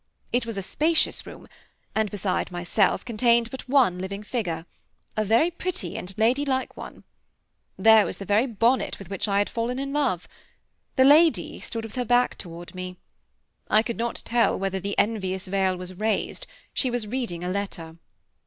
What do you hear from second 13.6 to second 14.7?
I could not tell